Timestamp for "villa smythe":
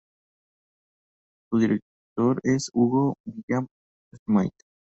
3.23-4.55